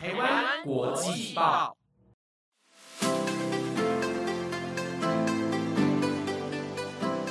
[0.00, 1.76] 台湾国际报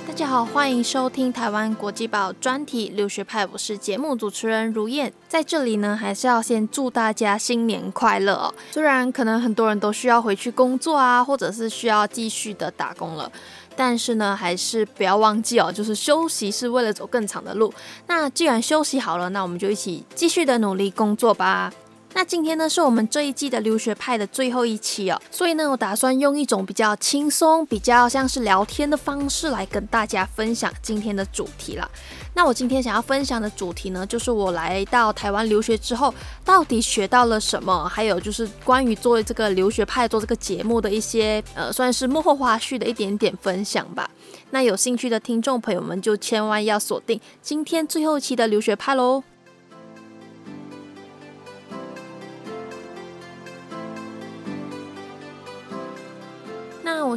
[0.05, 5.13] 大家好，欢迎收听台湾国际报专题留学派，我是节目主持人如燕。
[5.29, 8.53] 在这里呢，还是要先祝大家新年快乐哦。
[8.71, 13.31] 虽然可能很多人都需要回去工作啊，或者是需要继续的打工了，
[13.77, 17.73] 但是呢，还是不要忘记哦，就是休息是为了走更长的路。
[18.07, 21.71] 那既然休息好了，那我们就一起继续的努力工作吧。
[22.13, 31.87] 那今天呢，是我们这一季的留学派的最后一期哦，所以呢，我打算用一种比较轻松、比较像是聊天的方式来跟大家分享今天的主题啦。
[32.33, 36.11] 那我今天想要分享的主题呢，就是我来到台湾留学之后，
[36.43, 44.09] 到底学到了什么，还有就是关于做这个留学派做这个节目的一些呃，算是幕后花絮的一点点分享吧。
[44.49, 49.23] 那有兴趣的听众朋友们，就千万要锁定今天最后一期的留学派喽。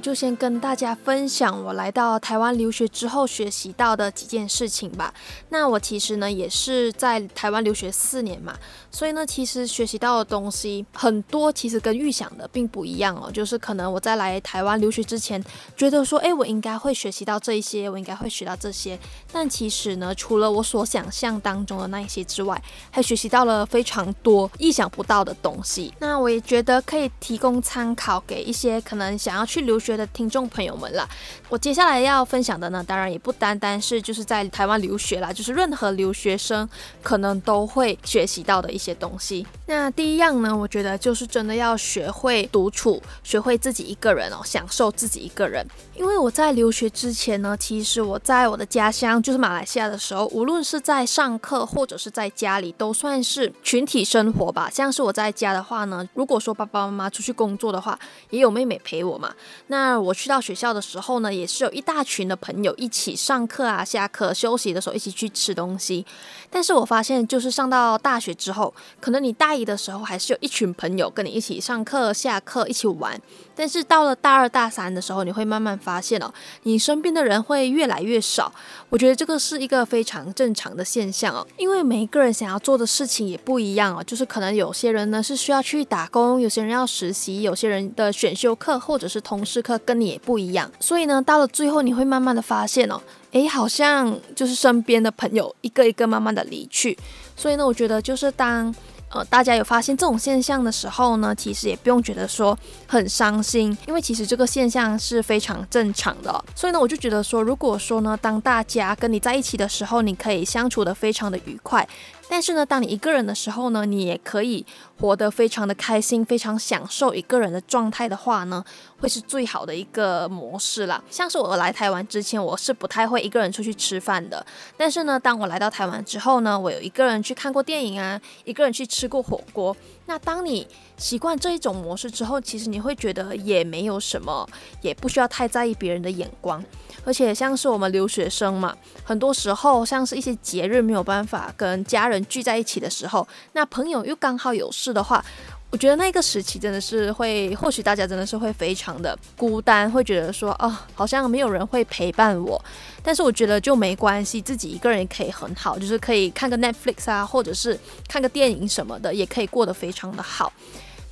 [0.01, 5.15] 就先跟大家分享我来到台湾留学之后学习到的几件事情吧。
[5.51, 8.53] 那我其实呢也是在台湾留学四年嘛，
[8.91, 13.31] 所以呢其实学习到的东西很多，其实跟预想的并不一样哦。
[13.31, 15.43] 就是可能我在来台湾留学之前，
[15.77, 18.99] 觉得说，哎，我应该会学习到这一些，我应该会学到这些。
[19.33, 25.95] 但其实呢，除了我所想象当中的那一些之外，还学习到了非常多意想不到的东西。
[26.01, 29.61] 那我也觉得可以提供参考给一些可能想要去。
[29.61, 31.09] 留学的听众朋友们啦，
[31.49, 36.69] 我接下来要分享的呢，当然也不单单是就是在台湾留学啦，就是任何留学生
[37.03, 39.47] 可能都会学习到的一些东西。
[39.67, 45.67] 那第一样呢，我觉得就是真的要学会独处，学会自己一个人哦，享受自己一个人。
[45.95, 54.69] 因为我在留学之前呢，其实我在我的家乡就是马来西亚的时候，无论是在上课或者是在家里，都算是群体生活吧。
[54.71, 57.99] 像是我在家的话呢，如果说爸爸妈妈出去工作的话，
[58.31, 59.33] 也有妹妹陪我嘛。
[59.71, 66.05] 那我去到学校的时候呢，也是有一大群的朋友一起上课啊，下课休息的时候一起去吃东西。
[66.51, 73.21] 但是我发现，就是上到大学之后，可能你大一的时候还是有一群朋友跟你一起上课、下课一起玩。
[73.55, 76.33] 但是到了大二、大三的时候，你会慢慢发现哦，
[76.65, 78.53] 你身边的人会越来越少。
[78.89, 84.03] 我觉得这个是一个非常正常的现象哦，因为每一个人想要做的事情也不一样哦。
[84.03, 90.71] 就是可能有些人呢是需要去打工，有些人要实习，有些人的选修课或者是通识课跟你也不一样。
[90.81, 93.01] 所以呢，到了最后，你会慢慢的发现哦，
[93.33, 96.97] 诶，好像就是身边的朋友一个一个慢慢的离去。
[97.37, 98.75] 所以呢，我觉得就是当。
[99.13, 102.57] 呃，大家有发现这种现象的时候呢，其实也不用觉得说
[102.87, 106.45] 很伤心，因为其实这个现象是非常正常的。
[106.55, 111.85] 所以呢，我就觉得说，如果说呢，当大家跟你在一起的时候，你可以相处的非常的愉快。
[112.31, 114.65] 但是呢，当你一个人的时候呢，你也可以
[115.01, 118.65] 活得非常的开心，非常享受一个人的状态的话呢，
[119.01, 121.03] 会是最好的一个模式啦。
[121.11, 124.47] 像是我来台湾之前，我是不太会一个人出去吃饭的。
[124.77, 129.77] 但是呢，当我来到台湾之后呢，我有一个人去看过电影啊，一个人去吃过火锅。
[130.11, 130.67] 那当你
[130.97, 134.45] 习惯这一种模式之后，其实你会觉得也没有什么，
[134.83, 136.61] 也不需要太在意别人的眼光。
[137.05, 145.25] 而且像是我们留学生嘛，很多时候像是一些节日没有办法跟家人聚在一起的时候，那朋友又刚好有事的话，
[145.71, 152.61] 我觉得那个时期真的是会，或许大家真的是会非常的孤单，会觉得说啊，好像没有人会陪伴我。
[153.05, 157.79] 但是我觉得就没关系，自己一个人也可以很好，就是可以看个 Netflix 啊，或者是
[158.09, 160.53] 看个电影什么的，也可以过得非常的好。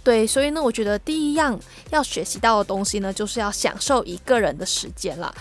[0.02, 1.58] 对，所以呢，我觉得第一样
[1.90, 5.32] 要学习到的东西呢，就是要享受一个人的时间了。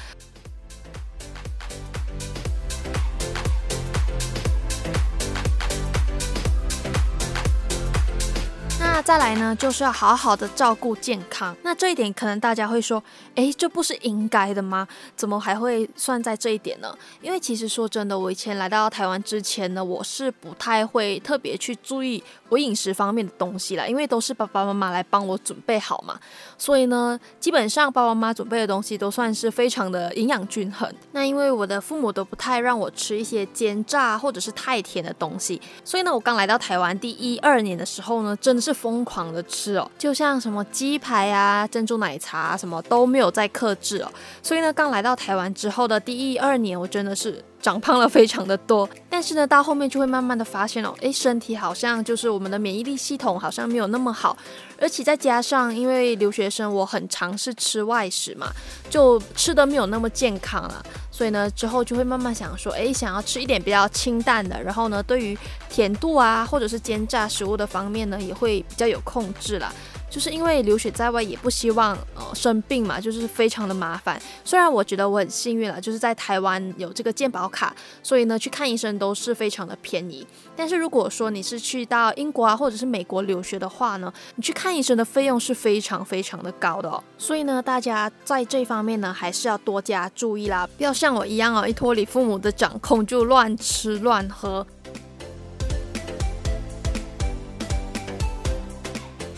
[8.98, 11.56] 那再来呢，就是要好好的照顾健康。
[11.62, 13.02] 那这一点可能大家会说，
[13.36, 14.88] 诶，这不是应该的吗？
[15.16, 16.98] 怎么还会算在这一点呢？
[17.22, 26.20] 因为其实说真的，我以前来到台湾之前呢，我是不太会特别去注意我饮食方面的东西啦，因为都是爸爸妈妈来帮我准备好嘛。
[26.58, 30.92] 所以呢，基本上爸爸妈妈准备的东西都算是非常的营养均衡。
[31.12, 38.76] 那因为我的父母都不太让我吃一些煎炸或者是太甜的东西，所以呢，我刚来到台湾第一二年的时候呢，真的是。
[38.88, 44.10] 疯狂的吃哦，就像什么鸡排啊、珍珠奶茶什么都没有再克制哦。
[44.42, 48.88] 所以呢，刚来到台湾之后的第一二年，我真的是长胖了非常的多。
[49.10, 54.38] 但是呢，到后面就会慢慢的发现哦，诶，身体好像就是我们的免疫力系统好像没有那么好，
[54.80, 58.52] 而且再加上因为留学生我很尝试吃外食嘛，
[58.90, 60.86] 就吃的没有那么健康了。
[61.12, 65.36] 所以呢，之后就会慢慢想说，诶，想要吃一点比较清淡的，然后呢，对于
[65.68, 69.74] 甜度啊，或者是煎炸食物的方面呢，也会比较有控制啦。
[70.10, 74.22] 就是因为留学在外，也不希望呃生病嘛，就是非常的麻烦。
[74.44, 80.26] 虽然我觉得我很幸运了，就是在台湾有这个健保卡，所以呢去看医生都是非常的便宜。
[80.56, 87.04] 但是如果说你是去到英国啊或者是美国留学的话呢，你去看医生的费用是非常非常的高的哦。
[87.18, 94.66] 所以呢，大家在这方面呢还是要多加注意啦，不要像我一样哦，一脱离父母的掌控就乱吃乱喝。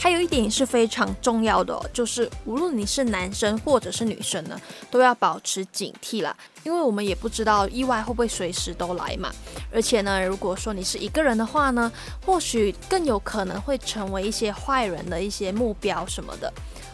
[0.02, 4.60] 还有一点是非常重要的，就是无论你是男生或者是女生呢，
[4.90, 9.30] 都要保持警惕啦，因为我们也不知道意外会不会随时都来嘛。
[9.74, 11.92] 而且呢，如果说你是一个人的话呢，
[12.26, 16.52] 或许更有可能会成为一些坏人的一些目标什么的。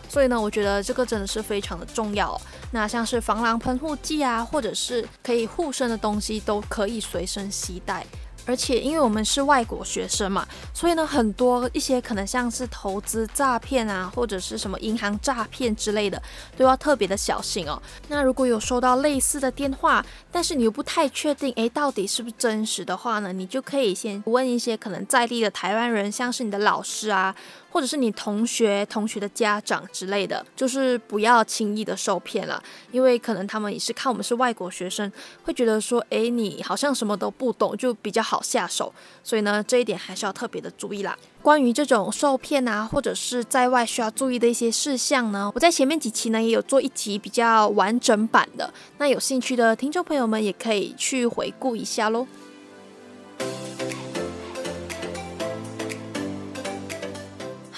[0.09, 2.39] 所以呢，我觉得这个真的是非常的重要。
[2.71, 8.05] 那像是防狼喷雾剂啊，或者是可以护身的东西，都可以随身携带。
[8.45, 16.21] 而且，因为我们是外国学生嘛，所以呢，很多一些可能像是投资诈骗啊，或者是什么银行诈骗之类的，
[16.57, 17.81] 都要特别的小心哦。
[18.07, 27.35] 那如果有收到类似的电话，但是你又不太确定，诶，到底是不是真实的话呢，你就可以先问一些可能在地的台湾人，像是你的老师啊。
[27.75, 35.11] 或者是你同学、同学的家长之类的，就是不要轻易的受骗了，因为可能他们也是看我们是外国学生，
[35.43, 38.93] 会觉得说，哎，你好像什么都不懂，就比较好下手。
[39.21, 41.17] 所以呢，这一点还是要特别的注意啦。
[41.41, 52.25] 关于这种受骗啊，或者是在外需要注意的一些事项呢，我在前面几期呢也有做一集比较完整版的，那有兴趣的听众朋友们也可以去回顾一下喽。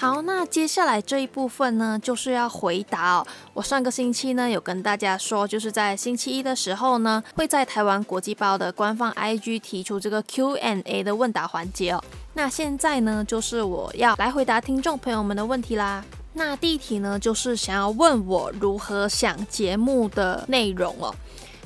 [0.00, 3.26] 好，那接下来这一部分呢，就是要回答哦。
[3.52, 12.04] 我上个星期呢有跟大家说，就是在星期一的时候呢，会在台湾国际报的官方 IG 提出这个 Q&A 的问答环节哦。
[12.34, 16.04] 那现在呢，就是我要来回答听众朋友们的问题啦。
[16.34, 21.12] 那第一题呢，就是想要问我如何想节目的内容哦。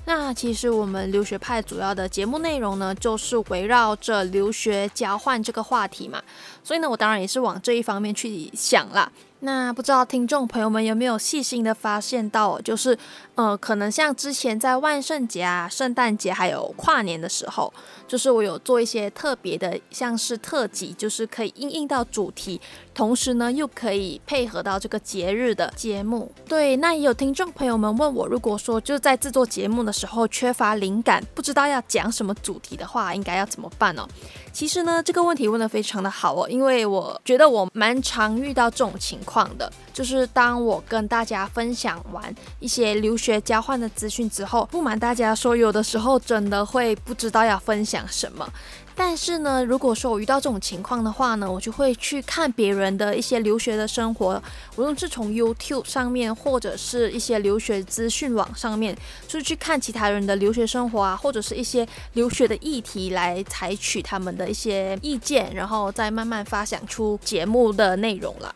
[0.04, 6.20] 那其实我们留学派主要的节目内容呢，就是围绕着留学交换这个话题嘛，
[6.64, 9.10] 所以呢，我当然也是往这一方面去想了。
[9.44, 12.96] 那不知道听众朋友们有没有细心的发现到，就是，
[13.34, 17.72] 呃，可能像之前在万圣节啊、圣诞节还有跨年的时候，
[18.06, 22.60] 就是我有做一些特别的，像是特辑，就是可以应应到主题，
[22.94, 26.30] 同时呢又可以配合到这个节日的节目。
[26.46, 34.08] 对，那也有听众朋友们问我，如果说就是在制作节目的时候缺乏灵感，不知道要讲什么主题的话，应该要怎么办呢？
[34.52, 48.46] 其实呢，这个问题问得非常的好哦，因为我觉得我蛮常遇到这种情况况的，就是当我跟大家分享完一些留学交换的资讯之后，不瞒大家说，有的时候真的会不知道要分享什么。
[48.94, 54.40] 但是呢，如果说我遇到这种情况的话呢，我就会去看别人的一些留学的生活，
[54.76, 58.94] 无论是从 YouTube 上面，或者是一些留学资讯网上面，
[59.26, 68.55] 就是去看其他人的留学生活啊，或者是一些留学的议题，来采取他们的一些意见，然后再慢慢发想出节目的内容了。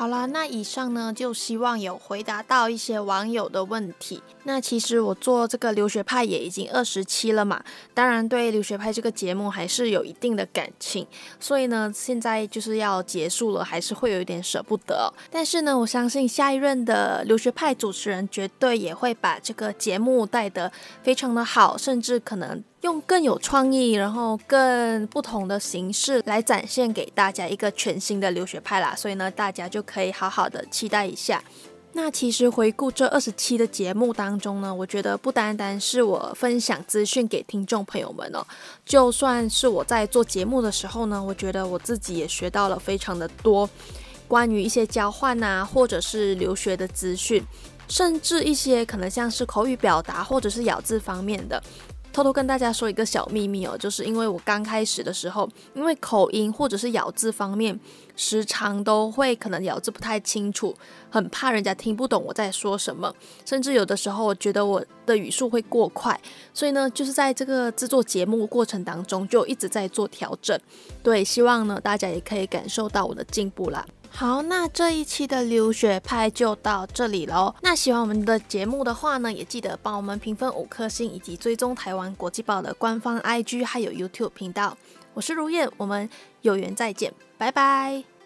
[0.00, 4.22] 好啦，那以上呢就希望有回答到一些网友的问题。
[4.44, 11.06] 那其实我做这个留学派也已经二十七了嘛，当然对留学派这个节目还是有一定的感情，
[11.38, 15.12] 所以呢现在就是要结束了，还是会有一点舍不得。
[15.30, 20.72] 但是呢，我相信下一任的留学派主持人绝对也会把这个节目带得
[21.02, 22.64] 非常的好，甚至可能。
[22.82, 31.42] 用更有创意，然后更不同的形式来展现给大家一个全新的留学派啦，所以呢，大家就可以好好的期待一下。
[31.92, 38.46] 那其实回顾这二十期的节目当中呢，我觉得不单单是我分享资讯给听众朋友们哦，
[38.86, 43.68] 就算是我在做节目的时候呢，我觉得我自己也学到了非常的多，
[44.28, 47.44] 关于一些交换啊，或者是留学的资讯，
[47.88, 51.60] 甚至一些可能像是口语表达或者是咬字方面的。
[52.12, 57.78] 偷偷跟大家说一个小秘密哦，就是因为我刚开始的时候，因为口音或者是咬字方面，
[58.16, 60.74] 时常都会可能咬字不太清楚，
[61.08, 63.14] 很怕人家听不懂我在说什么，
[63.44, 66.20] 甚至有的时候我觉得我的语速会过快，
[66.52, 70.58] 所以呢，就是在这个制作节目过程当中，就一直在做调整。
[71.02, 73.86] 对，希望呢大家也可以感受到我的进步啦。
[74.12, 77.54] 好，那这一期的留学派就到这里喽。
[77.62, 84.76] 那喜欢我们的节目的话呢，也记得帮我们评分五颗星，以及追踪台湾国际报的官方 IG 还有 YouTube 频道。
[85.14, 86.08] 我是如燕，我们
[86.42, 88.19] 有缘再见，拜拜。